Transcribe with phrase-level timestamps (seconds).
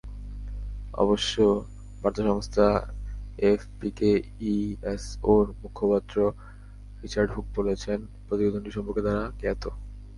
[0.93, 1.35] অবশ্য
[2.01, 2.67] বার্তা সংস্থা
[3.39, 4.11] এএফপিকে
[4.51, 6.15] ইএসওর মুখপাত্র
[7.01, 9.63] রিচার্ড হুক বলেছেন, প্রতিবেদনটি সম্পর্কে তাঁরা জ্ঞাত।